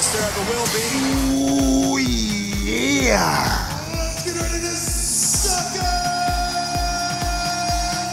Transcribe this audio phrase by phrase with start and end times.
[0.00, 0.84] best there ever will be.
[1.36, 1.98] Ooh,
[2.64, 3.68] yeah!
[3.92, 5.74] Let's get ready to suck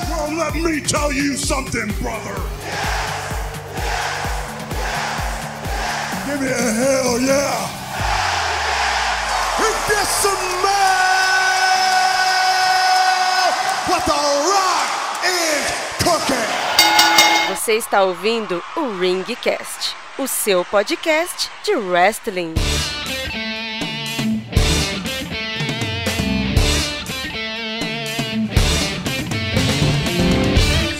[0.09, 2.35] Well, let me tell you something, brother.
[6.25, 7.69] Give me a hell yeah!
[9.59, 11.07] If this some man,
[13.87, 14.19] what the
[14.51, 14.89] rock
[15.23, 15.65] is
[16.03, 16.49] cooking.
[17.55, 22.53] Você está ouvindo o Ringcast, o seu podcast de wrestling.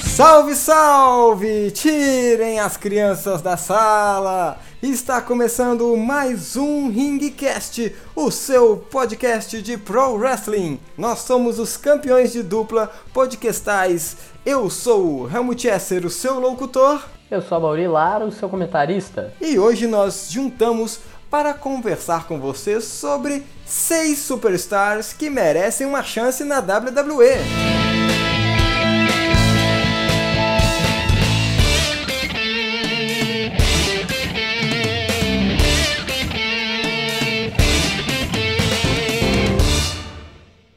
[0.03, 1.72] Salve, salve!
[1.72, 4.59] Tirem as crianças da sala!
[4.84, 10.81] Está começando mais um Ringcast, o seu podcast de Pro Wrestling.
[10.97, 14.17] Nós somos os campeões de dupla podcastais.
[14.45, 18.47] Eu sou o Helmut Esser, o seu locutor, Eu sou a Mauri Lara, o seu
[18.47, 19.33] comentarista.
[19.42, 26.45] e hoje nós juntamos para conversar com vocês sobre seis superstars que merecem uma chance
[26.45, 27.36] na WWE.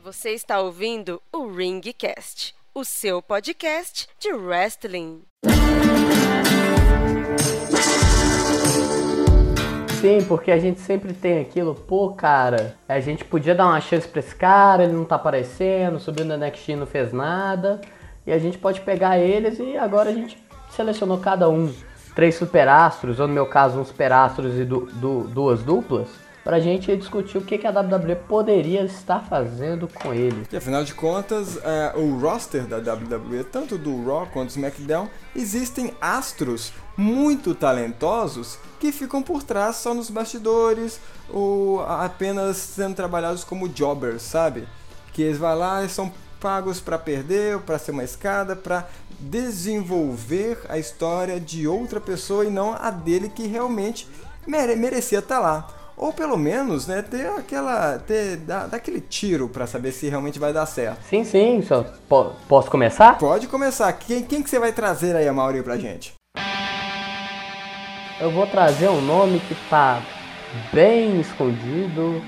[0.03, 5.23] Você está ouvindo o Ringcast, o seu podcast de wrestling.
[10.01, 14.09] Sim, porque a gente sempre tem aquilo, pô, cara, a gente podia dar uma chance
[14.09, 17.81] pra esse cara, ele não tá aparecendo, subiu no NXT e não fez nada.
[18.27, 21.73] E a gente pode pegar eles e agora a gente selecionou cada um.
[22.15, 26.09] Três superastros, ou no meu caso, um superastros e du- du- duas duplas,
[26.51, 30.49] pra gente discutir o que, que a WWE poderia estar fazendo com eles.
[30.51, 35.09] E afinal de contas, é, o roster da WWE, tanto do Raw quanto do SmackDown,
[35.37, 40.99] existem astros muito talentosos que ficam por trás só nos bastidores
[41.29, 44.67] ou a- apenas sendo trabalhados como jobbers, sabe?
[45.13, 48.89] Que eles vão lá e são pagos para perder, para ser uma escada, para
[49.21, 54.09] desenvolver a história de outra pessoa e não a dele que realmente
[54.45, 55.69] mere- merecia estar lá.
[56.03, 57.99] Ou pelo menos, né, ter aquela.
[57.99, 61.03] ter dar, dar aquele tiro pra saber se realmente vai dar certo.
[61.05, 63.19] Sim, sim, só po- posso começar?
[63.19, 63.93] Pode começar.
[63.93, 66.15] Quem, quem que você vai trazer aí, Mauri, pra gente?
[68.19, 70.01] Eu vou trazer um nome que tá
[70.73, 72.23] bem escondido,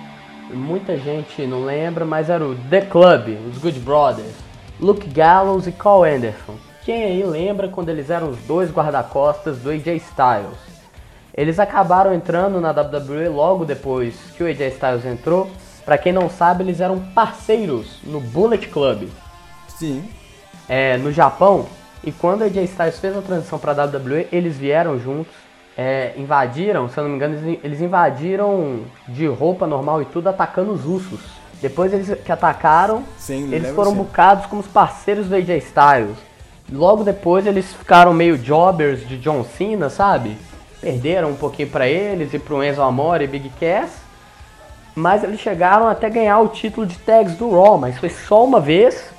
[0.52, 4.34] muita gente não lembra, mas era o The Club, os Good Brothers,
[4.78, 6.56] Luke Gallows e Cole Anderson.
[6.84, 10.71] Quem aí lembra quando eles eram os dois guarda-costas do AJ Styles?
[11.34, 15.50] Eles acabaram entrando na WWE logo depois que o AJ Styles entrou.
[15.84, 19.08] Pra quem não sabe, eles eram parceiros no Bullet Club
[19.66, 20.04] Sim.
[20.68, 21.66] é, no Japão.
[22.04, 25.32] E quando a AJ Styles fez a transição para a WWE, eles vieram juntos,
[25.76, 30.72] é, invadiram, se eu não me engano, eles, invadiram de roupa normal e tudo, atacando
[30.72, 31.20] os Usos.
[31.60, 36.16] Depois eles que atacaram, Sim, eles foram bucados como os parceiros do AJ Styles.
[36.70, 40.36] Logo depois eles ficaram meio jobbers de John Cena, sabe?
[40.82, 43.92] Perderam um pouquinho para eles e pro Enzo Amore e Big Cass.
[44.96, 48.60] Mas eles chegaram até ganhar o título de tags do Raw, mas foi só uma
[48.60, 49.10] vez.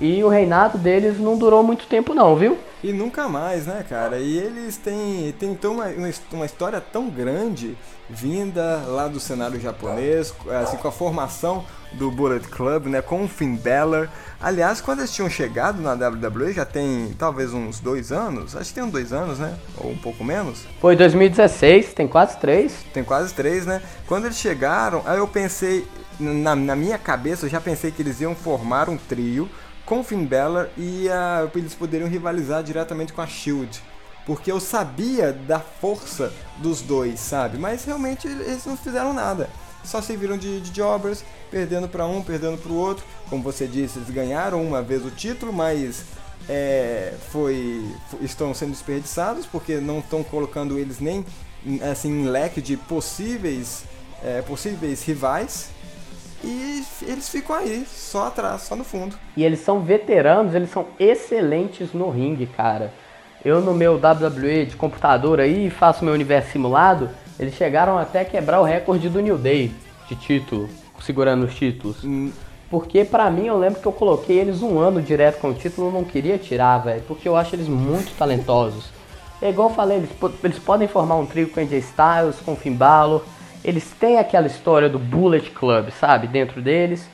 [0.00, 2.58] E o reinado deles não durou muito tempo não, viu?
[2.82, 4.18] E nunca mais, né, cara?
[4.18, 7.76] E eles têm, têm então uma, uma his- uma história tão grande
[8.10, 13.28] vinda lá do cenário japonês, assim, com a formação do Bullet Club, né, com o
[13.28, 14.08] Finn Balor.
[14.40, 18.74] Aliás, quando eles tinham chegado na WWE, já tem talvez uns dois anos, acho que
[18.74, 22.74] tem uns dois anos, né, ou um pouco menos, Foi 2016, tem quase três.
[22.92, 23.80] tem quase três, né?
[24.06, 25.86] Quando eles chegaram, aí eu pensei,
[26.18, 29.48] na, na minha cabeça, eu já pensei que eles iam formar um trio
[29.92, 33.78] com Finn Balor e ah, eles poderiam rivalizar diretamente com a Shield.
[34.24, 37.58] Porque eu sabia da força dos dois, sabe?
[37.58, 39.50] Mas realmente eles não fizeram nada.
[39.84, 43.04] Só se viram de, de jobbers, perdendo para um, perdendo para o outro.
[43.28, 46.04] Como você disse, eles ganharam uma vez o título, mas
[46.48, 51.22] é, foi, fo- estão sendo desperdiçados porque não estão colocando eles nem
[51.90, 53.84] assim em leque de possíveis
[54.24, 55.68] é, possíveis rivais
[56.44, 60.86] e eles ficam aí só atrás só no fundo E eles são veteranos, eles são
[60.98, 62.92] excelentes no ringue, cara.
[63.44, 68.60] Eu no meu WWE de computador aí, faço meu universo simulado, eles chegaram até quebrar
[68.60, 69.72] o recorde do New Day
[70.08, 70.68] de título,
[71.00, 71.98] segurando os títulos.
[72.70, 75.88] Porque pra mim eu lembro que eu coloquei eles um ano direto com o título,
[75.88, 78.86] eu não queria tirar, velho, porque eu acho eles muito talentosos.
[79.42, 80.10] É igual eu falei, eles,
[80.44, 83.24] eles podem formar um trio com AJ Styles, com Finn Balor.
[83.64, 87.08] Eles têm aquela história do Bullet Club, sabe, dentro deles.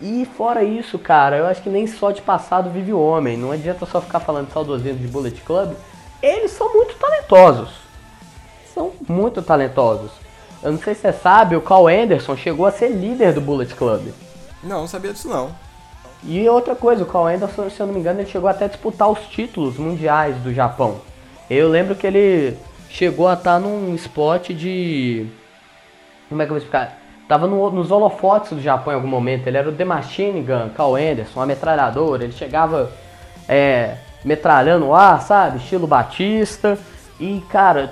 [0.00, 3.36] E fora isso, cara, eu acho que nem só de passado vive o homem.
[3.36, 5.74] Não adianta só ficar falando saudosismo de Bullet Club.
[6.22, 7.70] Eles são muito talentosos.
[8.72, 10.10] São muito talentosos.
[10.62, 13.74] Eu não sei se você sabe, o Carl Anderson chegou a ser líder do Bullet
[13.74, 14.08] Club.
[14.62, 15.50] Não, não sabia disso não.
[16.22, 18.68] E outra coisa, o Carl Anderson, se eu não me engano, ele chegou até a
[18.68, 21.00] disputar os títulos mundiais do Japão.
[21.48, 22.58] Eu lembro que ele
[22.90, 25.26] chegou a estar num spot de.
[26.30, 26.96] Como é que eu vou explicar?
[27.28, 29.46] Tava no, nos holofotes do Japão em algum momento.
[29.46, 32.24] Ele era o The Machine Gun, Carl Anderson, uma metralhadora.
[32.24, 32.90] Ele chegava
[33.48, 35.58] é, metralhando o ar, sabe?
[35.58, 36.78] Estilo Batista.
[37.18, 37.90] E, cara,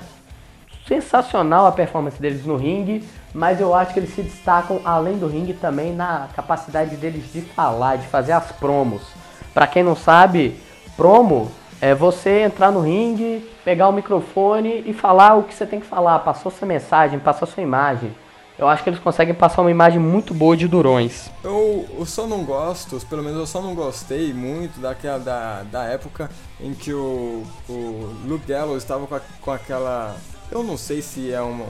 [0.86, 3.06] sensacional a performance deles no ringue.
[3.34, 7.40] Mas eu acho que eles se destacam, além do ringue, também na capacidade deles de
[7.40, 9.02] falar, de fazer as promos.
[9.52, 10.56] Pra quem não sabe,
[10.96, 11.50] promo
[11.80, 15.86] é você entrar no ringue, pegar o microfone e falar o que você tem que
[15.86, 16.20] falar.
[16.20, 18.12] Passou sua mensagem, passou sua imagem.
[18.58, 21.30] Eu acho que eles conseguem passar uma imagem muito boa de Durões.
[21.44, 25.84] Eu, eu só não gosto, pelo menos eu só não gostei muito daquela da, da
[25.84, 26.28] época
[26.60, 30.16] em que o, o Luke Gallows estava com, a, com aquela.
[30.50, 31.66] Eu não sei se é uma,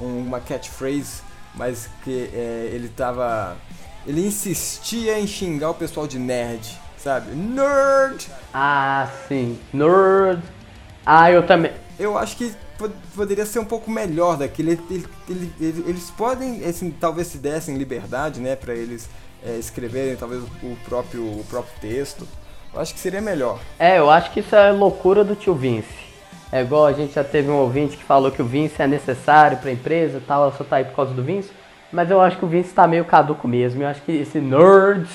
[0.00, 1.22] uma catchphrase,
[1.54, 3.56] mas que é, ele tava.
[4.04, 7.30] Ele insistia em xingar o pessoal de nerd, sabe?
[7.36, 8.26] Nerd!
[8.52, 9.60] Ah, sim.
[9.72, 10.42] Nerd.
[11.06, 11.70] Ah, eu também.
[12.00, 12.52] Eu acho que
[13.14, 14.72] poderia ser um pouco melhor daquele.
[14.72, 19.08] Ele, ele, ele, eles podem, assim, talvez se dessem liberdade, né, para eles
[19.44, 22.26] é, escreverem talvez o próprio, o próprio texto.
[22.72, 23.60] Eu acho que seria melhor.
[23.78, 26.12] É, eu acho que isso é loucura do tio Vince.
[26.50, 29.56] É igual a gente já teve um ouvinte que falou que o Vince é necessário
[29.58, 31.50] para a empresa e tal, ela só tá aí por causa do Vince.
[31.90, 33.82] Mas eu acho que o Vince está meio caduco mesmo.
[33.82, 35.10] Eu acho que esse nerds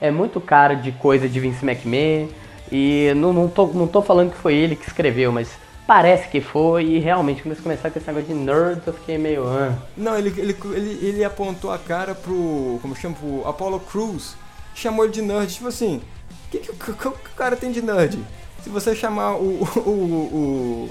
[0.00, 2.28] é muito cara de coisa de Vince McMahon.
[2.70, 5.50] E não, não, tô, não tô falando que foi ele que escreveu, mas
[5.86, 9.18] Parece que foi, e realmente, quando eles começaram com esse negócio de nerds, eu fiquei
[9.18, 9.46] meio.
[9.48, 9.74] Ah.
[9.96, 12.78] Não, ele, ele, ele, ele apontou a cara pro.
[12.80, 13.16] Como chama?
[13.16, 14.36] Pro Apollo Cruz.
[14.74, 15.52] Chamou ele de nerd.
[15.52, 16.00] Tipo assim,
[16.46, 18.18] o que, que, o, que, o cara tem de nerd?
[18.62, 20.90] Se você chamar o, o, o,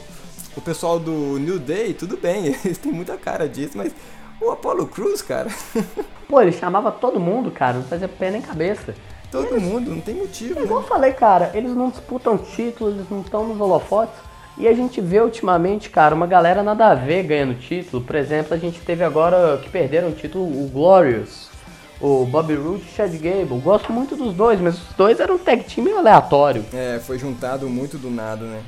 [0.58, 3.94] o pessoal do New Day, tudo bem, eles têm muita cara disso, mas
[4.42, 5.50] o Apollo Cruz, cara.
[6.28, 8.94] Pô, ele chamava todo mundo, cara, não fazia pé nem cabeça.
[9.32, 10.60] Todo eles, mundo, não tem motivo.
[10.60, 10.86] É igual né?
[10.86, 14.31] eu falei, cara, eles não disputam títulos, eles não estão nos holofotes.
[14.58, 18.04] E a gente vê ultimamente, cara, uma galera nada a ver ganhando título.
[18.04, 21.50] Por exemplo, a gente teve agora que perderam o título o Glorious.
[22.00, 23.60] O Bobby Roode e Chad Gable.
[23.60, 26.66] Gosto muito dos dois, mas os dois eram um tag team meio aleatório.
[26.74, 28.62] É, foi juntado muito do nada, né?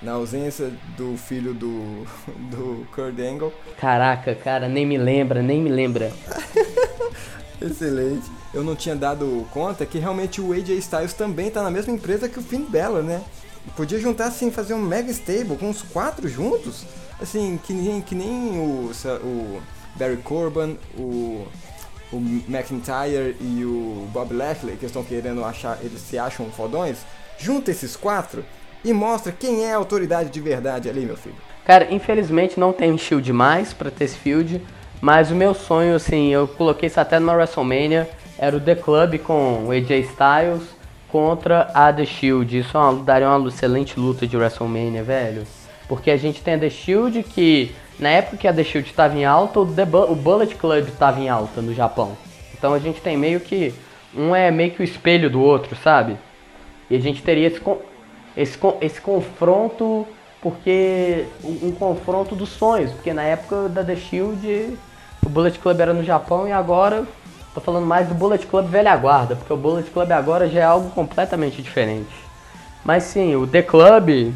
[0.00, 2.06] Na ausência do filho do,
[2.50, 3.52] do Kurt Angle.
[3.78, 6.10] Caraca, cara, nem me lembra, nem me lembra.
[7.60, 8.30] Excelente.
[8.54, 12.28] Eu não tinha dado conta que realmente o AJ Styles também tá na mesma empresa
[12.28, 13.20] que o Finn Balor, né?
[13.76, 16.84] Podia juntar assim, fazer um mega stable com os quatro juntos.
[17.20, 18.90] Assim, que nem, que nem o,
[19.22, 19.62] o
[19.96, 21.46] Barry Corbin, o,
[22.12, 22.16] o
[22.48, 26.98] McIntyre e o Bob Lashley, que estão querendo achar, eles se acham fodões.
[27.38, 28.44] Junta esses quatro
[28.84, 31.36] e mostra quem é a autoridade de verdade ali, meu filho.
[31.64, 34.62] Cara, infelizmente não tem shield mais pra ter esse field,
[35.00, 39.18] mas o meu sonho, assim, eu coloquei isso até numa WrestleMania, era o The Club
[39.18, 40.62] com o AJ Styles,
[41.10, 42.58] contra a The Shield.
[42.58, 45.44] Isso é daria uma excelente luta de WrestleMania, velho.
[45.88, 49.16] Porque a gente tem a The Shield que, na época que a The Shield estava
[49.16, 52.16] em alta, o, The, o Bullet Club estava em alta no Japão.
[52.56, 53.74] Então a gente tem meio que.
[54.14, 56.16] Um é meio que o espelho do outro, sabe?
[56.90, 57.60] E a gente teria esse,
[58.36, 60.06] esse, esse confronto,
[60.42, 61.24] porque.
[61.42, 62.92] Um, um confronto dos sonhos.
[62.92, 64.78] Porque na época da The Shield,
[65.24, 67.06] o Bullet Club era no Japão e agora
[67.54, 70.64] Tô falando mais do Bullet Club velha guarda, porque o Bullet Club agora já é
[70.64, 72.14] algo completamente diferente.
[72.84, 74.32] Mas sim, o The Club,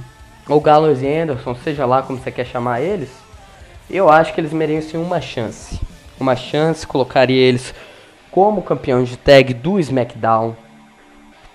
[0.49, 3.11] ou Gallows e Anderson, seja lá como você quer chamar eles,
[3.89, 5.81] eu acho que eles merecem uma chance.
[6.19, 7.75] Uma chance, colocaria eles
[8.31, 10.57] como campeões de tag do SmackDown,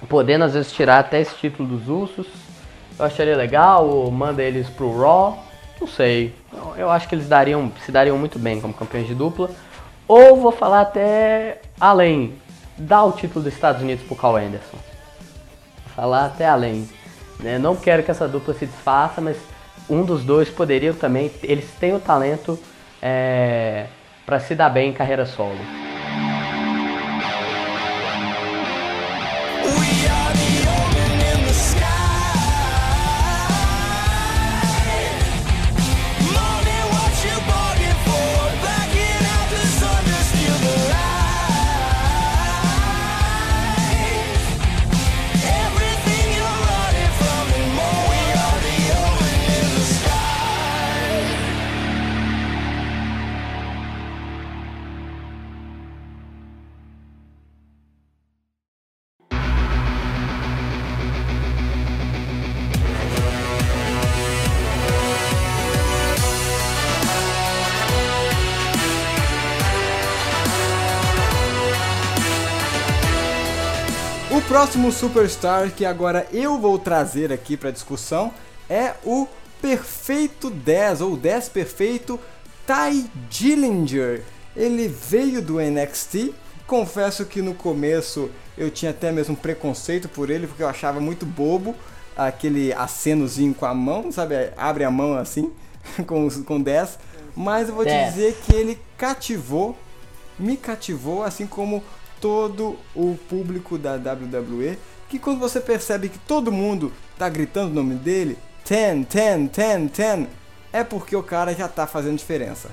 [0.07, 2.27] podendo às vezes tirar até esse título dos Usos.
[2.97, 5.37] Eu acharia legal, ou manda eles pro Raw,
[5.79, 6.33] não sei.
[6.77, 9.49] Eu acho que eles dariam, se dariam muito bem como campeões de dupla.
[10.07, 12.35] Ou vou falar até além.
[12.77, 14.77] Dá o título dos Estados Unidos pro Carl Anderson.
[15.95, 16.87] Falar até além.
[17.39, 17.57] Né?
[17.57, 19.37] Não quero que essa dupla se desfaça, mas
[19.89, 21.31] um dos dois poderia também.
[21.43, 22.57] Eles têm o talento
[23.01, 23.87] é,
[24.25, 25.86] para se dar bem em carreira solo.
[74.57, 78.33] Próximo superstar que agora eu vou trazer aqui para discussão
[78.67, 79.27] é o
[79.61, 82.19] perfeito 10 ou 10 perfeito
[82.65, 84.23] Ty Dillinger.
[84.55, 86.33] Ele veio do NXT.
[86.65, 91.23] Confesso que no começo eu tinha até mesmo preconceito por ele porque eu achava muito
[91.23, 91.75] bobo
[92.17, 94.51] aquele acenozinho com a mão, sabe?
[94.57, 95.53] Abre a mão assim
[96.07, 96.97] com com 10,
[97.35, 99.77] mas eu vou te dizer que ele cativou,
[100.39, 101.83] me cativou assim como
[102.19, 104.77] todo o público da WWE,
[105.09, 109.91] que quando você percebe que todo mundo tá gritando o nome dele, 10, 10, 10,
[109.91, 110.27] 10,
[110.73, 112.69] é porque o cara já tá fazendo diferença.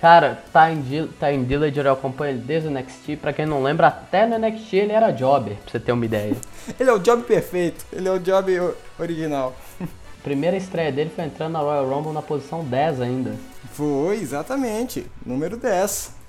[0.00, 0.82] Cara, tá em,
[1.18, 3.16] tá Dillinger, eu acompanho ele desde o NXT.
[3.20, 6.34] Pra quem não lembra, até no NXT ele era jobber, pra você ter uma ideia.
[6.80, 9.54] ele é o job perfeito, ele é o job original.
[10.22, 13.34] Primeira estreia dele foi entrando na Royal Rumble na posição 10 ainda.
[13.72, 16.19] Foi, exatamente, número 10.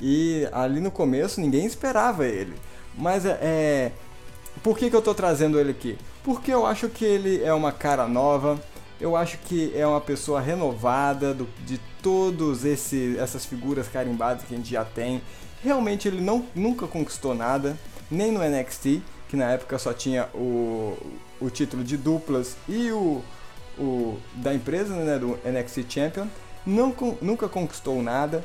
[0.00, 2.54] E ali no começo ninguém esperava ele.
[2.96, 3.92] Mas é, é.
[4.62, 5.98] Por que, que eu tô trazendo ele aqui?
[6.22, 8.58] Porque eu acho que ele é uma cara nova,
[9.00, 14.56] eu acho que é uma pessoa renovada do, de todos essas figuras carimbadas que a
[14.56, 15.20] gente já tem.
[15.62, 17.76] Realmente ele não, nunca conquistou nada,
[18.10, 20.96] nem no NXT, que na época só tinha o,
[21.40, 23.22] o título de duplas e o,
[23.78, 26.26] o da empresa, né, do NXT Champion.
[26.64, 28.42] Não, nunca conquistou nada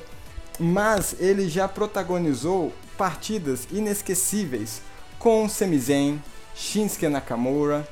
[0.60, 4.82] mas ele já protagonizou partidas inesquecíveis
[5.18, 6.22] com Sami Zayn,
[6.54, 7.88] Shinsuke Nakamura.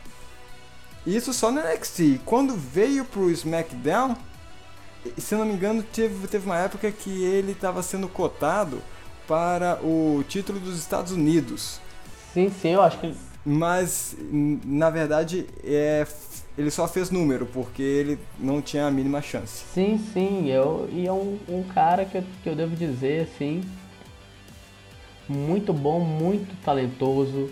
[1.05, 2.19] Isso só no NXT.
[2.25, 4.17] Quando veio pro SmackDown,
[5.17, 8.81] se eu não me engano, teve, teve uma época que ele estava sendo cotado
[9.27, 11.79] para o título dos Estados Unidos.
[12.33, 13.15] Sim, sim, eu acho que.
[13.45, 16.05] Mas, na verdade, é
[16.57, 19.63] ele só fez número, porque ele não tinha a mínima chance.
[19.73, 23.61] Sim, sim, eu, e é um, um cara que eu, que eu devo dizer, assim,
[25.29, 27.51] muito bom, muito talentoso,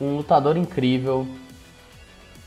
[0.00, 1.26] um lutador incrível.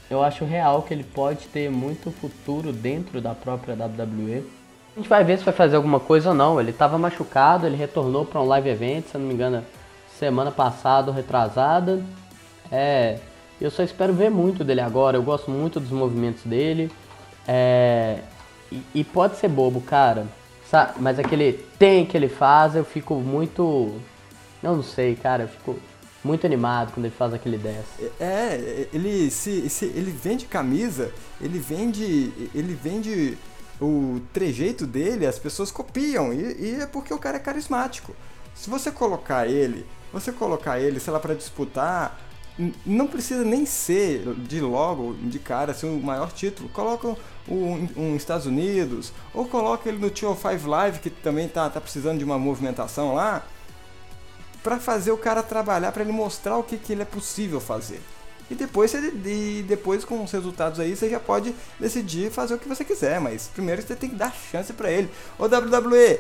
[0.10, 4.46] Eu acho real que ele pode ter muito futuro dentro da própria WWE.
[4.96, 6.60] A gente vai ver se vai fazer alguma coisa ou não.
[6.60, 9.64] Ele estava machucado, ele retornou para um live event, se eu não me engano,
[10.18, 12.04] semana passada retrasada.
[12.72, 13.20] É,
[13.60, 15.18] eu só espero ver muito dele agora.
[15.18, 16.92] Eu gosto muito dos movimentos dele.
[17.48, 18.20] É...
[18.72, 20.28] E, e, pode ser bobo, cara.
[20.70, 20.94] Sabe?
[21.00, 23.96] Mas aquele tem que ele faz, eu fico muito.
[24.62, 25.44] Eu não sei, cara.
[25.44, 25.80] Eu fico
[26.24, 27.86] muito animado quando ele faz aquele 10.
[28.20, 31.12] É, ele se, se ele vende camisa,
[31.42, 32.34] ele vende.
[32.54, 33.38] Ele vende
[33.80, 36.34] o trejeito dele, as pessoas copiam.
[36.34, 38.14] E, e é porque o cara é carismático.
[38.54, 42.20] Se você colocar ele, você colocar ele, sei lá, para disputar
[42.86, 46.68] não precisa nem ser de logo, de cara, assim, o maior título.
[46.70, 47.16] Coloca
[47.48, 51.80] um, um Estados Unidos, ou coloca ele no Tio 5 Live, que também tá, tá
[51.80, 53.46] precisando de uma movimentação lá,
[54.64, 58.02] para fazer o cara trabalhar, para ele mostrar o que, que ele é possível fazer.
[58.50, 62.68] E depois, e depois, com os resultados aí, você já pode decidir fazer o que
[62.68, 65.10] você quiser, mas primeiro você tem que dar chance para ele.
[65.38, 66.20] Ô WWE,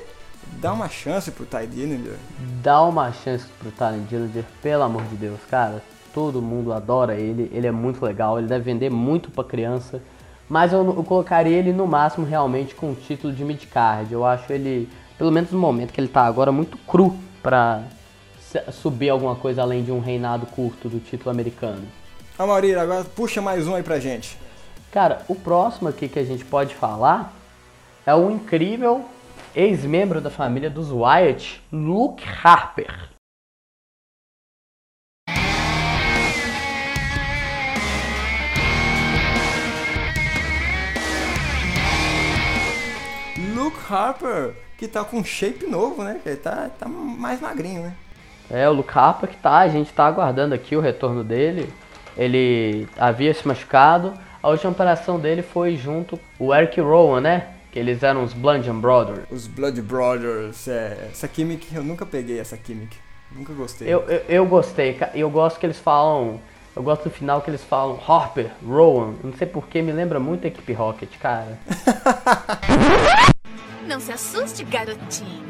[0.59, 2.17] dá uma chance pro Ty Dillinger.
[2.61, 5.81] Dá uma chance pro Ty Dillinger, pelo amor de Deus, cara
[6.17, 10.01] todo mundo adora ele, ele é muito legal, ele deve vender muito para criança,
[10.49, 14.11] mas eu, eu, colocaria ele no máximo realmente com o título de midcard.
[14.11, 17.83] Eu acho ele, pelo menos no momento que ele tá agora, muito cru para
[18.71, 21.83] subir alguma coisa além de um reinado curto do título americano.
[22.35, 24.39] A Maurira, agora puxa mais um aí pra gente.
[24.91, 27.31] Cara, o próximo aqui que a gente pode falar
[28.07, 29.05] é o incrível
[29.55, 33.16] ex-membro da família dos Wyatt, Luke Harper.
[43.89, 46.19] Harper, que tá com shape novo, né?
[46.25, 47.93] Ele tá, tá mais magrinho, né?
[48.49, 51.71] É, o Luke Harper que tá, a gente tá aguardando aqui o retorno dele.
[52.15, 54.13] Ele havia se machucado.
[54.41, 57.47] A última operação dele foi junto o Eric Rowan, né?
[57.71, 59.25] Que eles eram os Blood Brothers.
[59.29, 61.09] Os Blood Brothers, é.
[61.11, 62.95] Essa química, eu nunca peguei essa química.
[63.31, 63.87] Nunca gostei.
[63.87, 64.97] Eu, eu, eu gostei.
[65.13, 66.39] Eu gosto que eles falam.
[66.75, 69.15] Eu gosto do final que eles falam Harper, Rowan.
[69.23, 71.57] Não sei porquê, me lembra muito a equipe Rocket, cara.
[73.87, 75.47] Não se assuste, garotinho.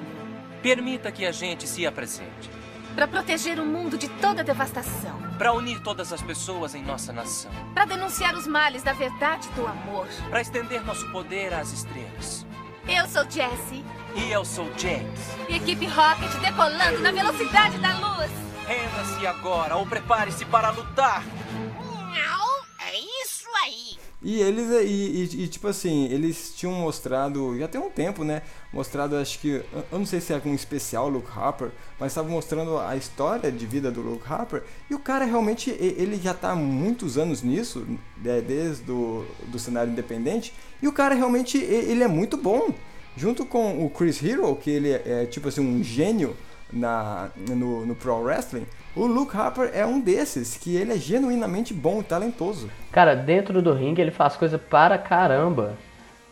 [0.61, 2.51] Permita que a gente se apresente.
[2.93, 5.19] Para proteger o mundo de toda devastação.
[5.39, 7.51] Para unir todas as pessoas em nossa nação.
[7.73, 10.07] Para denunciar os males da verdade e do amor.
[10.29, 12.45] Para estender nosso poder às estrelas.
[12.87, 13.83] Eu sou Jessie.
[14.15, 15.19] E eu sou James.
[15.49, 18.31] equipe Rocket decolando na velocidade da luz.
[18.67, 21.23] Renda-se agora ou prepare-se para lutar.
[22.13, 24.06] Não, é isso aí.
[24.27, 28.41] E eles, e, e, e, tipo assim, eles tinham mostrado, já tem um tempo, né?
[28.73, 32.77] Mostrado, acho que, eu não sei se é um especial Luke Harper, mas estava mostrando
[32.77, 34.63] a história de vida do Luke Harper.
[34.89, 37.87] E o cara realmente, ele já tá há muitos anos nisso,
[38.21, 40.53] né, desde do, do cenário independente.
[40.81, 42.73] E o cara realmente, ele é muito bom.
[43.15, 46.35] Junto com o Chris Hero, que ele é, tipo assim, um gênio
[46.71, 51.73] na, no, no Pro Wrestling, o Luke Harper é um desses, que ele é genuinamente
[51.73, 52.69] bom e talentoso.
[52.91, 55.75] Cara, dentro do ringue ele faz coisa para caramba.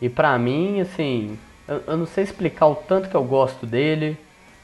[0.00, 4.18] E pra mim, assim, eu, eu não sei explicar o tanto que eu gosto dele,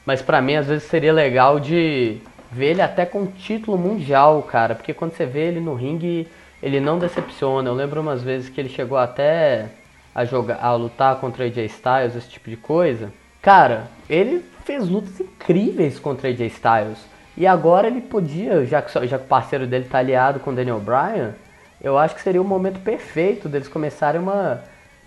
[0.05, 2.17] mas pra mim às vezes seria legal de
[2.51, 4.75] ver ele até com título mundial, cara.
[4.75, 6.27] Porque quando você vê ele no ringue,
[6.61, 7.69] ele não decepciona.
[7.69, 9.69] Eu lembro umas vezes que ele chegou até
[10.13, 13.11] a jogar, a lutar contra AJ Styles, esse tipo de coisa.
[13.41, 17.13] Cara, ele fez lutas incríveis contra AJ Styles.
[17.35, 20.79] E agora ele podia, já que, já que o parceiro dele tá aliado com Daniel
[20.79, 21.33] Bryan,
[21.81, 24.61] eu acho que seria o momento perfeito deles começarem uma.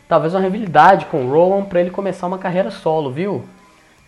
[0.08, 3.44] Talvez uma rivalidade com o Rowan para ele começar uma carreira solo, viu?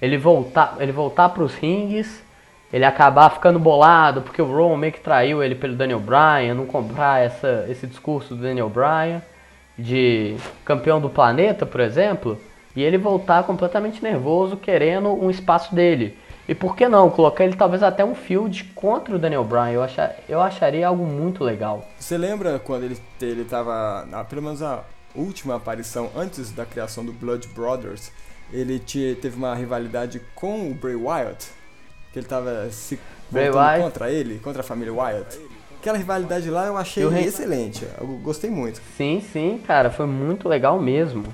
[0.00, 2.22] Ele voltar, ele voltar pros rings,
[2.72, 6.66] ele acabar ficando bolado porque o Rowan meio que traiu ele pelo Daniel Bryan, não
[6.66, 9.20] comprar essa, esse discurso do Daniel Bryan
[9.76, 12.38] de campeão do planeta, por exemplo,
[12.78, 16.16] e ele voltar completamente nervoso, querendo um espaço dele.
[16.46, 19.70] E por que não colocar ele talvez até um field contra o Daniel Bryan?
[19.72, 21.84] Eu, achar, eu acharia algo muito legal.
[21.98, 27.12] Você lembra quando ele, ele tava, pelo menos a última aparição antes da criação do
[27.12, 28.12] Blood Brothers,
[28.52, 31.50] ele te, teve uma rivalidade com o Bray Wyatt?
[32.12, 32.96] Que ele tava se
[33.28, 35.36] voltando contra ele, contra a família Wyatt?
[35.80, 38.80] Aquela rivalidade lá eu achei eu excelente, eu gostei muito.
[38.96, 41.24] Sim, sim, cara, foi muito legal mesmo.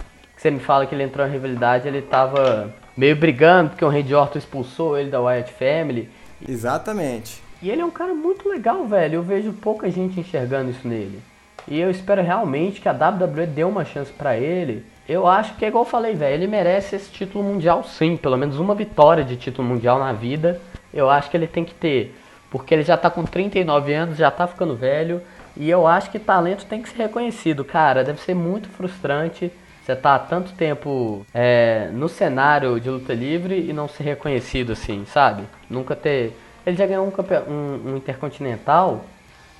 [0.44, 4.14] Você me fala que ele entrou na rivalidade, ele tava meio brigando porque o Randy
[4.14, 6.10] Orton expulsou ele da Wyatt Family.
[6.46, 7.42] Exatamente.
[7.62, 9.14] E ele é um cara muito legal, velho.
[9.14, 11.18] Eu vejo pouca gente enxergando isso nele.
[11.66, 14.84] E eu espero realmente que a WWE dê uma chance para ele.
[15.08, 18.36] Eu acho que é igual eu falei, velho, ele merece esse título mundial sim, pelo
[18.36, 20.60] menos uma vitória de título mundial na vida.
[20.92, 22.14] Eu acho que ele tem que ter,
[22.50, 25.22] porque ele já tá com 39 anos, já tá ficando velho,
[25.56, 28.04] e eu acho que talento tem que ser reconhecido, cara.
[28.04, 29.50] Deve ser muito frustrante
[29.84, 34.72] você tá há tanto tempo é, no cenário de luta livre e não ser reconhecido
[34.72, 35.44] assim, sabe?
[35.68, 36.34] Nunca ter.
[36.64, 39.04] Ele já ganhou um, um, um, intercontinental,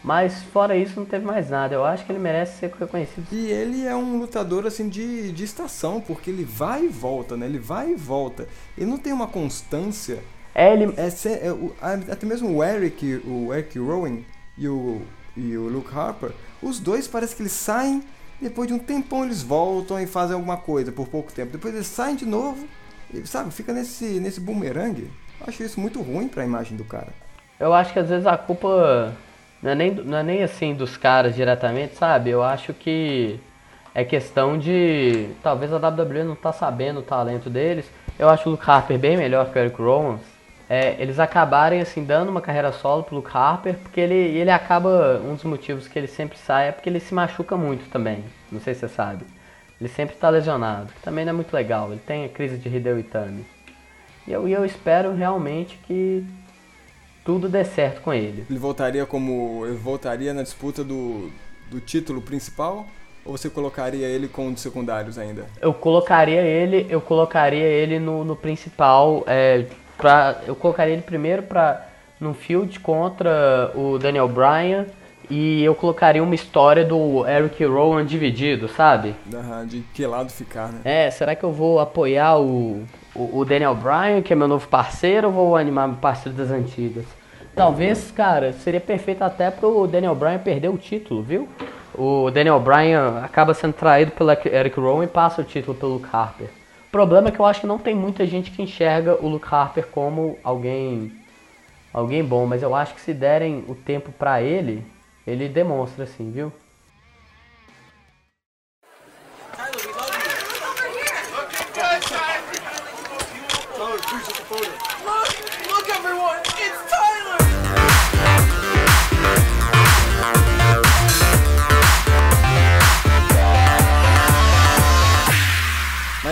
[0.03, 1.75] mas fora isso não teve mais nada.
[1.75, 3.27] Eu acho que ele merece ser reconhecido.
[3.31, 7.45] E ele é um lutador assim de, de estação, porque ele vai e volta, né?
[7.45, 8.49] Ele vai e volta.
[8.79, 10.21] Ele não tem uma constância.
[10.55, 10.95] É, ele.
[10.97, 14.21] É, é, o, até mesmo o Eric, o Eric Rowan
[14.57, 15.03] e o,
[15.37, 16.31] e o Luke Harper,
[16.63, 18.03] os dois parece que eles saem
[18.41, 21.53] depois de um tempão eles voltam e fazem alguma coisa por pouco tempo.
[21.53, 22.67] Depois eles saem de novo
[23.13, 25.11] e, sabe, fica nesse, nesse bumerangue.
[25.47, 27.09] Acho isso muito ruim para a imagem do cara.
[27.59, 29.13] Eu acho que às vezes a culpa
[29.63, 32.31] não é, nem, não é nem assim dos caras diretamente, sabe?
[32.31, 33.39] Eu acho que
[33.95, 35.29] é questão de.
[35.43, 37.89] Talvez a WWE não tá sabendo o talento deles.
[38.19, 40.19] Eu acho o Luke Harper bem melhor que o Eric Rowan
[40.69, 45.21] é, eles acabarem assim dando uma carreira solo pro Luke Harper, porque ele, ele acaba,
[45.25, 48.61] um dos motivos que ele sempre sai é porque ele se machuca muito também, não
[48.61, 49.25] sei se você sabe.
[49.81, 52.69] Ele sempre está lesionado, que também não é muito legal, ele tem a crise de
[52.69, 53.45] Hideo Itami.
[54.27, 56.25] E eu, e eu espero realmente que
[57.25, 58.47] tudo dê certo com ele.
[58.49, 59.67] Ele voltaria como.
[59.67, 61.31] Ele voltaria na disputa do,
[61.71, 62.87] do título principal?
[63.25, 65.47] Ou você colocaria ele com os secundários ainda?
[65.61, 69.65] Eu colocaria ele, eu colocaria ele no, no principal, é,
[70.05, 71.87] pra, eu colocaria ele primeiro para
[72.21, 74.85] no field contra o Daniel Bryan
[75.31, 79.15] e eu colocaria uma história do Eric Rowan dividido, sabe?
[79.33, 80.81] Uhum, de que lado ficar, né?
[80.85, 84.69] É, será que eu vou apoiar o, o, o Daniel Bryan, que é meu novo
[84.69, 87.07] parceiro, ou vou animar meu parceiro das antigas?
[87.57, 91.49] Talvez, cara, seria perfeito até pro Daniel Bryan perder o título, viu?
[91.95, 96.09] O Daniel Bryan acaba sendo traído pelo Eric Rowan e passa o título pelo Luke
[96.13, 96.51] Harper
[96.95, 99.85] problema é que eu acho que não tem muita gente que enxerga o Luke Harper
[99.89, 101.11] como alguém
[101.93, 104.87] alguém bom, mas eu acho que se derem o tempo para ele,
[105.27, 106.53] ele demonstra assim, viu?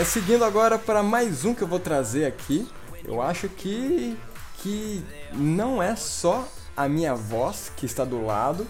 [0.03, 2.67] Mas seguindo agora para mais um que eu vou trazer aqui,
[3.05, 4.19] eu acho que
[4.59, 5.01] que
[5.33, 6.45] não é só
[6.77, 8.67] a minha voz que está do lado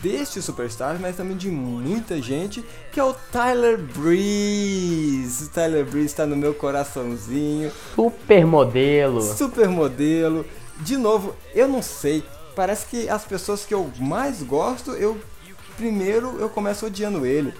[0.00, 5.44] deste superstar, mas também de muita gente, que é o Tyler Breeze.
[5.44, 7.70] O Tyler Breeze está no meu coraçãozinho.
[7.94, 9.20] Super modelo.
[9.20, 10.42] Super modelo.
[10.80, 12.24] De novo, eu não sei,
[12.56, 15.20] parece que as pessoas que eu mais gosto, eu
[15.76, 17.52] primeiro eu começo odiando ele.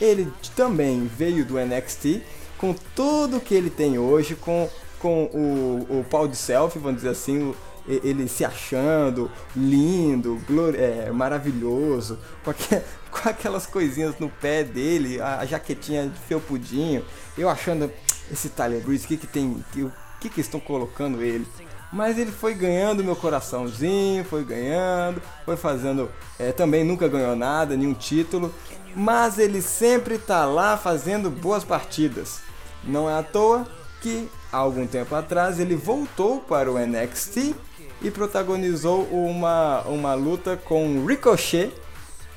[0.00, 2.22] Ele também veio do NXT
[2.60, 4.68] com tudo que ele tem hoje, com,
[4.98, 7.54] com o, o pau de selfie, vamos dizer assim,
[7.88, 10.38] ele se achando lindo,
[10.76, 17.02] é, maravilhoso, com, aqu com, aquelas coisinhas no pé dele, a, a, jaquetinha de felpudinho,
[17.38, 17.90] eu achando
[18.30, 21.46] esse Tyler Breeze, que que tem, o que que estão colocando ele?
[21.90, 27.74] Mas ele foi ganhando meu coraçãozinho, foi ganhando, foi fazendo, é, também nunca ganhou nada,
[27.74, 28.54] nenhum título,
[28.94, 32.49] mas ele sempre tá lá fazendo boas partidas.
[32.84, 33.66] Não é à toa
[34.00, 37.54] que há algum tempo atrás ele voltou para o NXT
[38.02, 41.72] e protagonizou uma, uma luta com Ricochet,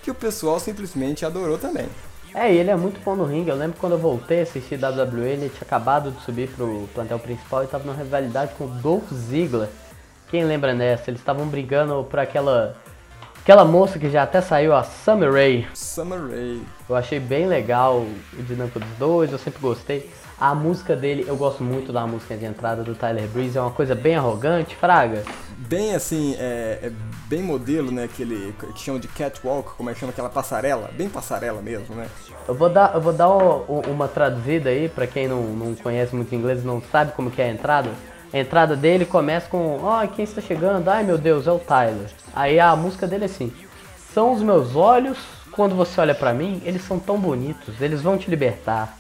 [0.01, 1.88] que o pessoal simplesmente adorou também.
[2.36, 3.49] É, e ele é muito bom no ringue.
[3.49, 7.19] Eu lembro quando eu voltei a assistir WWE, ele tinha acabado de subir pro plantel
[7.19, 9.69] principal e estava numa rivalidade com o Dolph Ziggler.
[10.29, 11.12] Quem lembra dessa?
[11.12, 12.75] Eles estavam brigando por aquela
[13.43, 15.67] aquela moça que já até saiu, a Summer Rae.
[15.73, 16.62] Summer Rae.
[16.89, 20.10] Eu achei bem legal o dinâmico dos dois, eu sempre gostei.
[20.43, 23.71] A música dele, eu gosto muito da música de entrada do Tyler Breeze, é uma
[23.71, 25.23] coisa bem arrogante, fraga.
[25.69, 26.91] Bem assim, é, é
[27.29, 28.03] bem modelo, né?
[28.03, 32.10] Aquele que chama de catwalk, como é que chama aquela passarela, bem passarela mesmo, né?
[32.45, 36.36] Eu vou dar, eu vou dar uma traduzida aí para quem não, não conhece muito
[36.36, 37.89] inglês, não sabe como que é a entrada.
[38.34, 40.89] A entrada dele começa com, ó, oh, quem está chegando?
[40.89, 42.10] Ai meu Deus, é o Tyler.
[42.36, 43.49] Aí a música dele é assim:
[44.13, 45.17] São os meus olhos
[45.53, 48.97] quando você olha para mim, eles são tão bonitos, eles vão te libertar.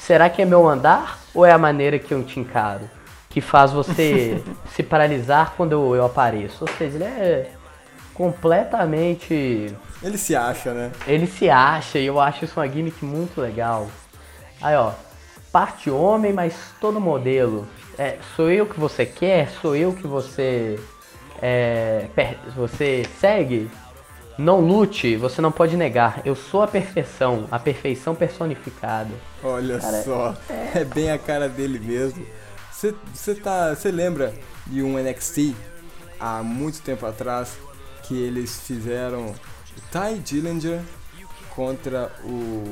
[0.00, 2.88] Será que é meu andar ou é a maneira que eu te encaro?
[3.28, 4.42] Que faz você
[4.74, 6.64] se paralisar quando eu, eu apareço.
[6.64, 7.50] Ou seja, ele é
[8.14, 9.74] completamente.
[10.02, 10.90] Ele se acha, né?
[11.06, 13.88] Ele se acha e eu acho isso uma gimmick muito legal.
[14.60, 14.92] Aí, ó.
[15.52, 17.68] Parte homem, mas todo modelo.
[17.98, 19.50] É, sou eu que você quer?
[19.60, 20.80] Sou eu que você.
[21.42, 22.06] É,
[22.56, 23.70] você segue?
[24.40, 26.22] Não lute, você não pode negar.
[26.24, 29.10] Eu sou a perfeição, a perfeição personificada.
[29.44, 30.78] Olha cara, só, é...
[30.80, 30.84] é...
[30.84, 32.26] bem a cara dele mesmo.
[32.72, 34.32] Você tá, você lembra
[34.66, 35.54] de um NXT
[36.18, 37.58] há muito tempo atrás
[38.04, 40.80] que eles fizeram o Ty Dillinger
[41.54, 42.64] contra o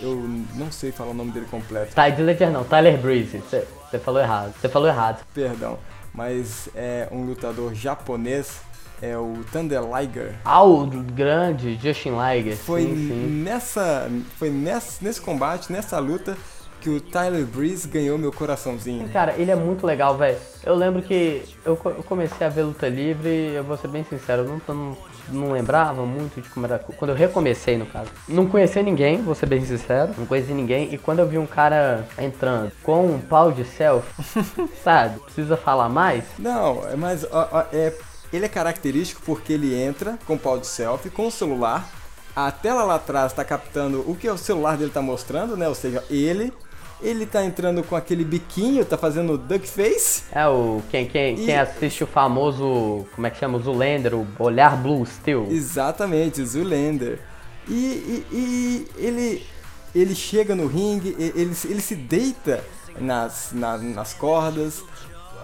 [0.00, 0.16] eu
[0.54, 1.94] não sei falar o nome dele completo.
[1.94, 3.36] Ty Dillinger não, Tyler Breeze.
[3.36, 4.54] Você falou errado.
[4.58, 5.22] Você falou errado.
[5.34, 5.78] Perdão,
[6.14, 8.62] mas é um lutador japonês
[9.00, 10.34] é o Thunder Liger.
[10.44, 12.56] Ah, o grande Justin Liger.
[12.56, 13.42] Foi sim, sim.
[13.44, 16.36] nessa, foi nessa, nesse combate, nessa luta
[16.84, 19.08] que o Tyler Breeze ganhou meu coraçãozinho.
[19.08, 20.36] Cara, ele é muito legal, velho.
[20.62, 24.48] Eu lembro que eu, comecei a ver luta livre, eu vou ser bem sincero, eu
[24.48, 24.96] não, não,
[25.30, 26.78] não lembrava muito de como era.
[26.78, 28.10] Quando eu recomecei, no caso.
[28.28, 30.12] Não conhecia ninguém, vou ser bem sincero.
[30.18, 30.92] Não conhecia ninguém.
[30.92, 34.12] E quando eu vi um cara entrando com um pau de selfie,
[34.84, 35.20] sabe?
[35.20, 36.24] Precisa falar mais?
[36.38, 37.26] Não, mas
[37.72, 37.94] é
[38.34, 41.88] ele é característico porque ele entra com o pau de selfie, com o celular.
[42.34, 45.68] A tela lá atrás está captando o que o celular dele está mostrando, né?
[45.68, 46.52] Ou seja, ele
[47.00, 50.22] ele tá entrando com aquele biquinho, tá fazendo duck face.
[50.32, 51.44] É o quem, quem, e...
[51.44, 55.46] quem assiste o famoso, como é que chama, o Zoolander, o olhar blue steel.
[55.50, 57.20] Exatamente, o Zoolander.
[57.68, 59.46] E, e, e, ele
[59.94, 62.64] ele chega no ringue, ele, ele se deita
[62.98, 64.82] nas, nas, nas cordas.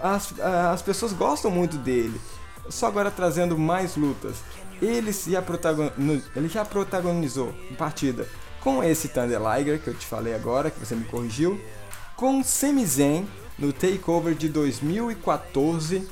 [0.03, 2.19] As, as pessoas gostam muito dele
[2.71, 4.37] só agora trazendo mais lutas.
[4.81, 5.43] Ele já,
[6.35, 8.27] ele já protagonizou partida
[8.61, 11.59] com esse Thunder Liger que eu te falei agora, que você me corrigiu,
[12.15, 16.07] com Sami Zayn no Takeover de 2014,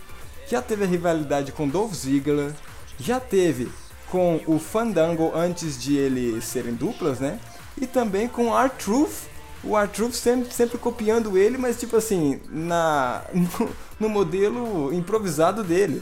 [0.48, 2.54] já teve a rivalidade com Dolph Ziggler,
[3.00, 3.72] já teve
[4.10, 7.39] com o Fandango antes de eles serem duplas, né?
[7.80, 9.28] E também com R-Truth,
[9.63, 13.69] o R-Truth sempre, sempre copiando ele, mas tipo assim, na, no,
[14.00, 16.02] no modelo improvisado dele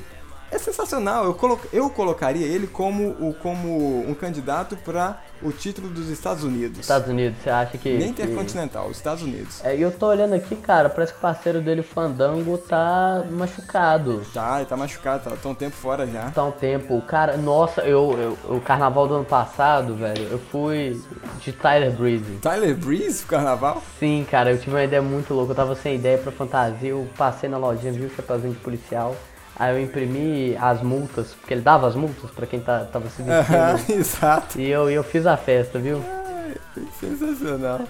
[0.51, 1.25] é sensacional.
[1.25, 6.43] Eu, colo eu colocaria ele como, o, como um candidato para o título dos Estados
[6.43, 6.79] Unidos.
[6.79, 7.97] Estados Unidos, você acha que.
[7.97, 8.91] Nem intercontinental, que...
[8.91, 9.63] Estados Unidos.
[9.63, 14.21] É, e eu tô olhando aqui, cara, parece que o parceiro dele, Fandango, tá machucado.
[14.33, 16.31] Tá, ele tá machucado, tá, tá um tempo fora já.
[16.31, 17.01] Tá um tempo.
[17.01, 21.01] Cara, nossa, eu, eu o carnaval do ano passado, velho, eu fui
[21.41, 22.37] de Tyler Breeze.
[22.41, 23.81] Tyler Breeze pro carnaval?
[23.99, 25.51] Sim, cara, eu tive uma ideia muito louca.
[25.51, 29.15] Eu tava sem ideia pra fantasia, eu passei na lojinha, vi o chapéuzinho de policial.
[29.59, 33.23] Aí eu imprimi as multas, porque ele dava as multas para quem tá, tava se
[33.23, 33.89] vestindo.
[33.99, 34.61] exato.
[34.61, 35.99] E eu, eu fiz a festa, viu?
[36.05, 36.55] Ai,
[36.99, 37.81] sensacional.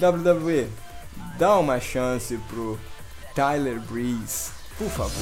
[0.00, 0.68] WWE,
[1.38, 2.76] dá uma chance pro
[3.32, 5.12] Tyler Breeze, por favor.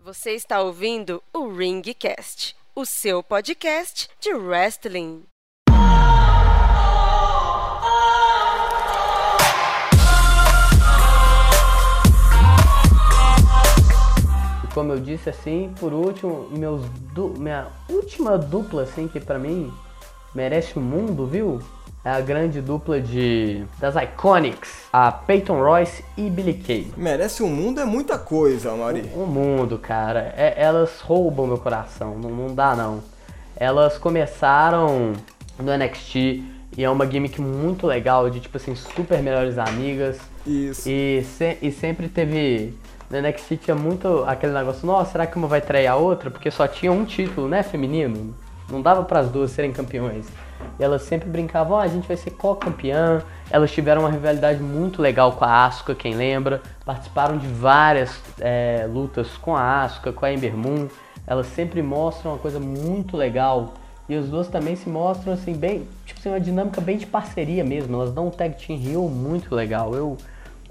[0.00, 5.24] Você está ouvindo o Ringcast, o seu podcast de wrestling.
[14.74, 16.82] Como eu disse assim, por último, meus
[17.12, 19.72] du minha última dupla assim que pra mim
[20.34, 21.60] merece o mundo, viu?
[22.04, 26.92] É a grande dupla de das Iconics, a Peyton Royce e Billy Kay.
[26.96, 29.08] Merece o mundo é muita coisa, Mauri.
[29.14, 30.34] O mundo, cara.
[30.36, 33.00] É- elas roubam meu coração, não, não dá não.
[33.56, 35.12] Elas começaram
[35.60, 36.42] no NXT
[36.76, 40.18] e é uma gimmick muito legal de tipo assim, super melhores amigas.
[40.44, 40.88] Isso.
[40.88, 42.74] E, se- e sempre teve.
[43.12, 46.30] No NXT tinha muito aquele negócio, nossa, será que uma vai trair a outra?
[46.30, 48.34] Porque só tinha um título, né, feminino.
[48.70, 50.26] Não dava para as duas serem campeões.
[50.80, 53.22] E elas sempre brincavam, ah, a gente vai ser co-campeã.
[53.50, 56.62] Elas tiveram uma rivalidade muito legal com a Asuka, quem lembra.
[56.86, 60.88] Participaram de várias é, lutas com a Asuka, com a Ember Moon.
[61.26, 63.74] Elas sempre mostram uma coisa muito legal.
[64.08, 67.62] E as duas também se mostram assim, bem, tipo assim, uma dinâmica bem de parceria
[67.62, 67.94] mesmo.
[67.94, 69.94] Elas dão um tag team heel muito legal.
[69.94, 70.16] Eu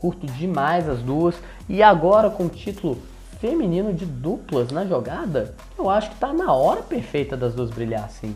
[0.02, 1.36] curto demais as duas.
[1.70, 2.98] E agora com o título
[3.40, 8.04] feminino de duplas na jogada, eu acho que tá na hora perfeita das duas brilhar
[8.04, 8.36] assim.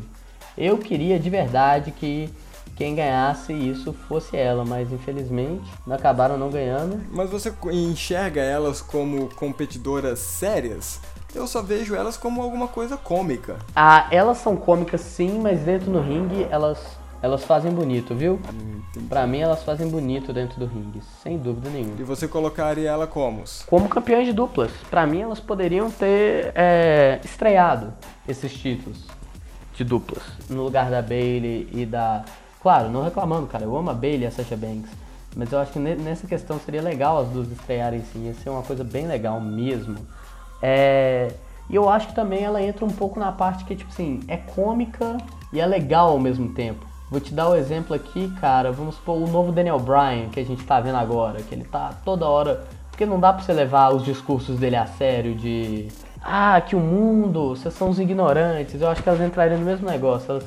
[0.58, 2.30] Eu queria de verdade que
[2.76, 7.02] quem ganhasse isso fosse ela, mas infelizmente acabaram não ganhando.
[7.12, 11.00] Mas você enxerga elas como competidoras sérias?
[11.34, 13.58] Eu só vejo elas como alguma coisa cômica.
[13.76, 16.80] Ah, elas são cômicas sim, mas dentro do ringue elas
[17.26, 18.40] elas fazem bonito, viu?
[19.10, 21.96] Pra mim elas fazem bonito dentro do ringue, sem dúvida nenhuma.
[22.00, 23.44] E você colocaria ela como?
[23.68, 27.92] Como campeões de duplas, pra mim elas poderiam ter é, estreado
[28.28, 29.04] esses títulos
[29.74, 32.24] de duplas no lugar da Bailey e da.
[32.62, 34.90] Claro, não reclamando, cara, eu amo a Bailey e a Sasha Banks,
[35.36, 38.50] mas eu acho que ne- nessa questão seria legal as duas estrearem sim, ia ser
[38.50, 39.96] uma coisa bem legal mesmo.
[40.62, 41.32] É,
[41.70, 44.38] E eu acho que também ela entra um pouco na parte que, tipo assim, é
[44.38, 45.18] cômica
[45.52, 46.86] e é legal ao mesmo tempo.
[47.10, 48.72] Vou te dar o exemplo aqui, cara.
[48.72, 51.94] Vamos supor o novo Daniel Bryan que a gente tá vendo agora, que ele tá
[52.04, 52.66] toda hora.
[52.90, 55.88] Porque não dá pra você levar os discursos dele a sério de.
[56.22, 58.82] Ah, que o mundo, vocês são os ignorantes.
[58.82, 60.32] Eu acho que elas entrariam no mesmo negócio.
[60.32, 60.46] Elas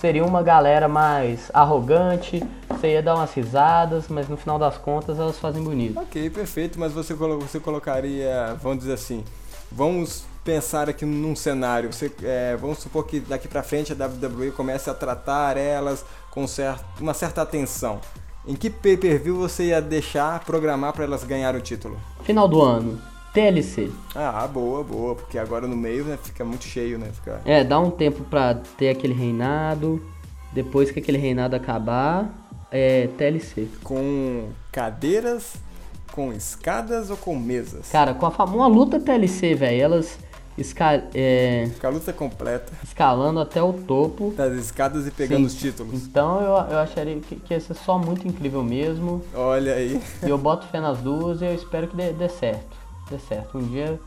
[0.00, 5.18] seriam uma galera mais arrogante, você ia dar umas risadas, mas no final das contas
[5.18, 5.98] elas fazem bonito.
[5.98, 9.24] Ok, perfeito, mas você, você colocaria, vamos dizer assim,
[9.70, 14.50] vamos pensar aqui num cenário, você, é, vamos supor que daqui pra frente a WWE
[14.52, 18.00] comece a tratar elas com cer- uma certa atenção.
[18.46, 21.98] Em que pay-per-view você ia deixar programar pra elas ganharem o título?
[22.22, 22.98] Final do ano,
[23.34, 23.90] TLC.
[24.14, 27.10] Ah, boa, boa, porque agora no meio né, fica muito cheio, né?
[27.12, 27.42] Fica...
[27.44, 30.02] É, dá um tempo pra ter aquele reinado.
[30.54, 32.26] Depois que aquele reinado acabar,
[32.70, 33.68] é TLC.
[33.84, 35.56] Com cadeiras,
[36.10, 37.90] com escadas ou com mesas?
[37.90, 40.18] Cara, com a famosa luta TLC, velho, elas
[40.58, 44.32] esca é, Com a luta completa escalando até o topo.
[44.36, 45.46] das escadas e pegando Sim.
[45.46, 46.02] os títulos.
[46.02, 49.22] Então eu, eu acharia que, que ia ser só muito incrível mesmo.
[49.34, 50.00] Olha aí.
[50.24, 52.76] E eu boto fé nas duas e eu espero que dê, dê certo.
[53.10, 53.56] Dê certo.
[53.56, 53.98] Um dia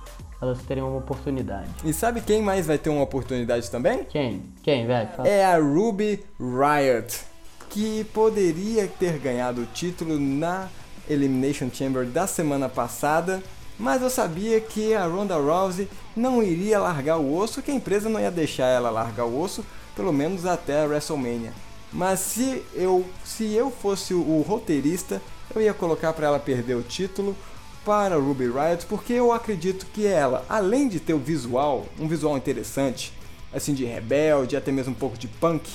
[0.42, 1.70] elas teriam uma oportunidade.
[1.86, 4.04] E sabe quem mais vai ter uma oportunidade também?
[4.06, 4.42] Quem?
[4.64, 5.10] Quem, velho?
[5.16, 5.28] Fala.
[5.28, 7.22] É a Ruby Riot,
[7.70, 10.68] que poderia ter ganhado o título na
[11.08, 13.42] Elimination Chamber da semana passada,
[13.78, 18.10] mas eu sabia que a Ronda Rousey não iria largar o osso, que a empresa
[18.10, 21.54] não ia deixar ela largar o osso, pelo menos até a WrestleMania.
[21.92, 25.22] Mas se eu, se eu fosse o, roteirista,
[25.54, 27.36] eu ia colocar para ela perder o título
[27.84, 32.38] para Ruby Riot, porque eu acredito que ela, além de ter o visual, um visual
[32.38, 33.12] interessante,
[33.54, 35.70] assim de rebelde, até mesmo um pouco de punk,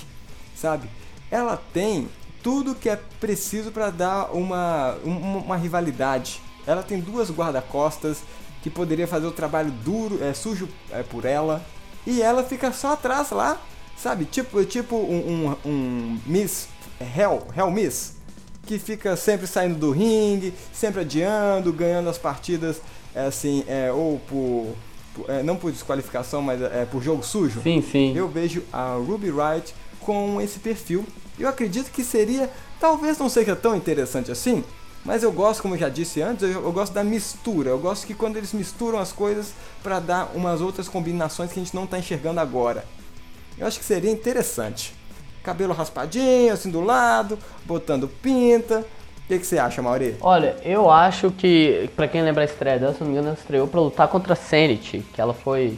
[0.55, 0.89] sabe?
[1.31, 2.09] Ela tem
[2.43, 6.41] tudo que é preciso para dar uma, um- uma rivalidade.
[6.67, 8.19] Ela tem duas guarda-costas
[8.67, 11.65] que poderia fazer o trabalho duro, é, sujo é, por ela,
[12.05, 13.61] e ela fica só atrás lá,
[13.97, 14.25] sabe?
[14.25, 16.67] Tipo, tipo um, um, um Miss
[17.01, 18.15] Hell, Hell Miss,
[18.67, 22.83] que fica sempre saindo do ringue, sempre adiando, ganhando as partidas,
[23.15, 24.75] é, assim, é, ou por,
[25.15, 27.61] por- é, não por desqualificação, mas é, por jogo sujo.
[27.63, 28.17] Sim, sim.
[28.17, 31.07] Eu vejo a Ruby Riot com esse perfil.
[31.39, 32.51] Eu acredito que seria,
[32.81, 34.65] talvez não seja tão interessante assim,
[35.07, 37.71] mas eu gosto, como eu já disse antes, eu, eu gosto da mistura.
[37.71, 41.63] Eu gosto que quando eles misturam as coisas para dar umas outras combinações que a
[41.63, 42.85] gente não tá enxergando agora.
[43.57, 44.93] Eu acho que seria interessante.
[45.43, 48.81] Cabelo raspadinho, assim do lado, botando pinta.
[48.81, 50.17] O que, que você acha, Mauri?
[50.21, 53.37] Olha, eu acho que, pra quem lembra a estreia dela, se não me engano, ela
[53.39, 55.77] estreou pra lutar contra a Sanity, que ela foi,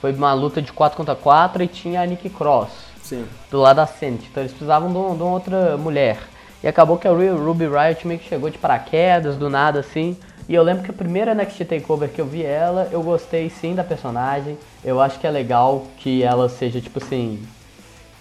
[0.00, 2.70] foi uma luta de 4 contra 4 e tinha a Nikki Cross
[3.02, 3.26] Sim.
[3.50, 4.28] do lado da Sanity.
[4.30, 6.18] Então eles precisavam de, um- de uma outra mulher.
[6.62, 10.16] E acabou que a Ru- Ruby Riot meio que chegou de paraquedas, do nada assim.
[10.48, 13.74] E eu lembro que a primeira NXT Takeover que eu vi ela, eu gostei sim
[13.74, 14.58] da personagem.
[14.84, 17.40] Eu acho que é legal que ela seja, tipo assim,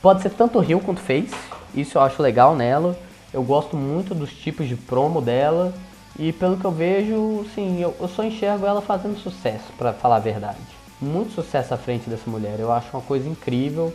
[0.01, 1.35] Pode ser tanto Rio quanto Face,
[1.75, 2.97] isso eu acho legal nela.
[3.33, 5.73] Eu gosto muito dos tipos de promo dela.
[6.17, 10.15] E pelo que eu vejo, sim, eu, eu só enxergo ela fazendo sucesso, pra falar
[10.17, 10.57] a verdade.
[11.01, 12.55] Muito sucesso à frente dessa mulher.
[12.59, 13.93] Eu acho uma coisa incrível.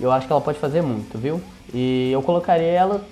[0.00, 1.40] Eu acho que ela pode fazer muito, viu?
[1.72, 3.02] E eu colocaria ela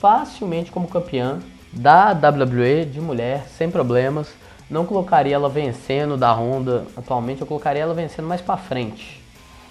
[0.00, 1.38] facilmente como campeã
[1.72, 4.28] da WWE de mulher, sem problemas.
[4.70, 9.22] Não colocaria ela vencendo da Honda atualmente, eu colocaria ela vencendo mais pra frente.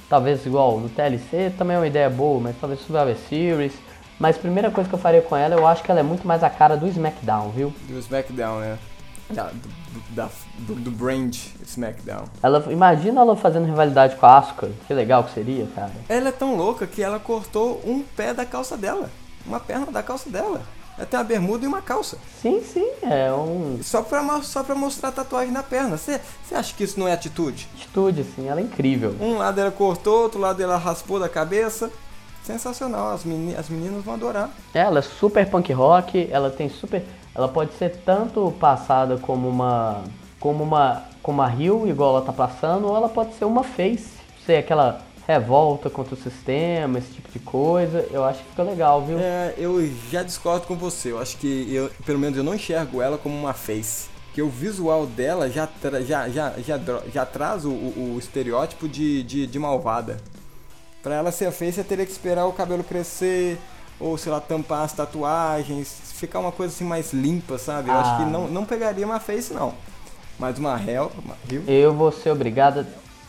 [0.09, 3.73] Talvez igual no TLC também é uma ideia boa, mas talvez Survivor Series.
[4.17, 6.25] Mas a primeira coisa que eu faria com ela, eu acho que ela é muito
[6.25, 7.73] mais a cara do SmackDown, viu?
[7.87, 8.79] Do SmackDown, né?
[9.29, 9.69] Da, do,
[10.15, 12.23] da, do, do brand SmackDown.
[12.41, 15.91] Ela, imagina ela fazendo rivalidade com a Asuka, que legal que seria, cara.
[16.07, 19.09] Ela é tão louca que ela cortou um pé da calça dela.
[19.47, 20.61] Uma perna da calça dela.
[20.97, 22.17] Ela tem uma bermuda e uma calça.
[22.41, 25.95] Sim, sim, é um Só pra, só pra mostrar a tatuagem na perna.
[25.95, 26.19] Você
[26.51, 27.69] acha que isso não é atitude?
[27.75, 29.15] atitude, assim, ela é incrível.
[29.19, 31.91] Um lado ela cortou, outro lado ela raspou da cabeça.
[32.43, 34.49] Sensacional, as, meni as meninas vão adorar.
[34.73, 37.03] Ela é super punk rock, ela tem super.
[37.35, 40.01] Ela pode ser tanto passada como uma.
[40.39, 41.03] como uma.
[41.21, 44.17] como uma Rio, igual ela tá passando, ou ela pode ser uma face.
[44.45, 48.07] Ser aquela revolta contra o sistema, esse tipo de coisa.
[48.09, 49.19] Eu acho que fica legal, viu?
[49.19, 51.11] É, eu já discordo com você.
[51.11, 54.07] Eu acho que, eu, pelo menos, eu não enxergo ela como uma face.
[54.33, 56.79] Que o visual dela já, tra- já, já, já,
[57.13, 60.17] já traz o, o- o estereótipo de, de, de malvada.
[61.03, 63.57] Pra ela ser a face, eu teria que esperar o cabelo crescer,
[63.99, 67.89] ou sei lá, tampar as tatuagens, ficar uma coisa assim mais limpa, sabe?
[67.89, 68.17] Eu acho Ah.
[68.17, 69.73] que não, não pegaria uma face, não.
[70.39, 71.63] Mas uma uma Rio.
[71.67, 72.87] Eu vou ser obrigada.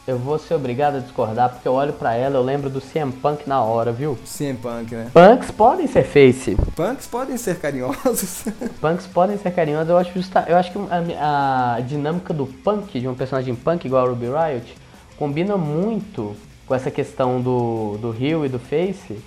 [0.09, 3.13] Eu vou ser obrigado a discordar, porque eu olho pra ela, eu lembro do CM
[3.13, 4.17] Punk na hora, viu?
[4.25, 5.11] CM Punk, né?
[5.13, 6.57] Punks podem ser face.
[6.75, 8.45] Punks podem ser carinhosos.
[8.81, 10.79] Punks podem ser carinhosos, eu acho justa, eu acho que
[11.21, 14.75] a, a dinâmica do punk, de um personagem punk igual a Ruby Riot,
[15.19, 16.35] combina muito
[16.67, 19.23] com essa questão do, do Rio e do Face,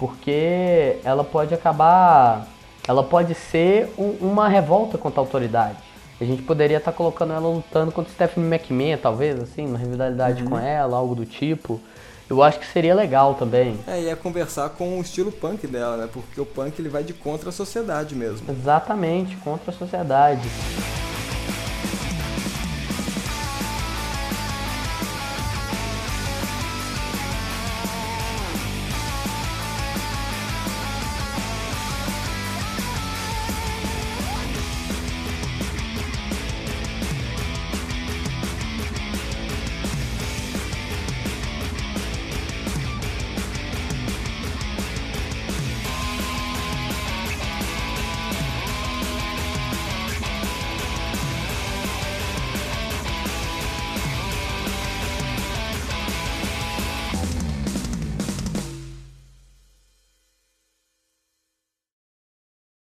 [0.00, 2.48] porque ela pode acabar.
[2.88, 5.76] Ela pode ser um- uma revolta contra a autoridade.
[6.20, 10.58] A gente poderia estar colocando ela lutando contra Stephanie McMahon, talvez, assim, uma rivalidade com
[10.58, 11.80] ela, algo do tipo.
[12.30, 13.78] Eu acho que seria legal também.
[13.86, 16.08] É, e é conversar com o estilo punk dela, né?
[16.10, 18.50] Porque o punk ele vai de contra a sociedade mesmo.
[18.50, 20.48] Exatamente, contra a sociedade.